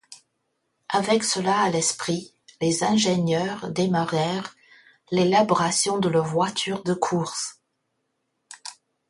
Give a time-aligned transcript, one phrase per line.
[0.89, 4.55] Avec cela à l'esprit, les ingénieurs démarrèrent
[5.11, 7.61] l'élaboration de leur voiture de course.